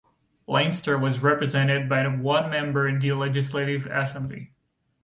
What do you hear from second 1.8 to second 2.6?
by one